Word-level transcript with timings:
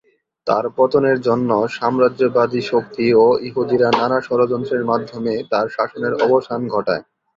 তার 0.47 0.65
পতনের 0.77 1.17
জন্য 1.21 1.49
সাম্রাজ্যবাদী 1.77 2.61
শক্তি 2.71 3.05
ও 3.15 3.35
ইহুদিরা 3.47 3.89
নানা 3.91 4.19
ষড়যন্ত্রের 4.21 4.83
মাধ্যমে 4.85 5.33
তার 5.51 5.65
শাসনের 5.69 6.13
অবসান 6.25 6.61
ঘটায়। 6.67 7.03